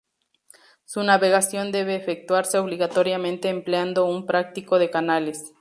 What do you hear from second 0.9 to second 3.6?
navegación debe efectuarse obligatoriamente